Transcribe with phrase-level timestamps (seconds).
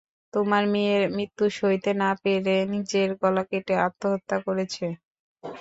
[0.33, 4.85] তোমার মেয়ের মৃত্যু সইতে না পেরে নিজের গলা কেটে আত্মহত্যা করেছে।